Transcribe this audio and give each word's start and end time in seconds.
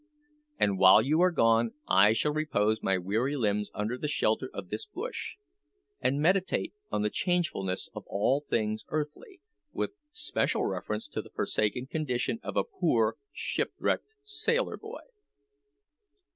And 0.57 0.79
while 0.79 0.99
you 1.03 1.21
are 1.21 1.29
gone 1.29 1.75
I 1.87 2.13
shall 2.13 2.33
repose 2.33 2.81
my 2.81 2.97
weary 2.97 3.35
limbs 3.35 3.69
under 3.71 3.99
the 3.99 4.07
shelter 4.07 4.49
of 4.51 4.69
this 4.69 4.87
bush, 4.87 5.35
and 5.99 6.19
meditate 6.19 6.73
on 6.91 7.03
the 7.03 7.11
changefulness 7.11 7.87
of 7.93 8.05
all 8.07 8.41
things 8.49 8.83
earthly, 8.87 9.41
with 9.73 9.91
special 10.11 10.65
reference 10.65 11.07
to 11.09 11.21
the 11.21 11.29
forsaken 11.29 11.85
condition 11.85 12.39
of 12.41 12.57
a 12.57 12.63
poor 12.63 13.17
shipwrecked 13.31 14.15
sailor 14.23 14.75
boy!" 14.75 15.01